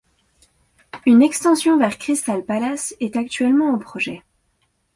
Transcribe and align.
Une 1.05 1.21
extension 1.21 1.77
vers 1.77 1.99
Crystal 1.99 2.43
Palace 2.43 2.95
est 2.99 3.17
actuellement 3.17 3.71
en 3.71 3.77
projet. 3.77 4.23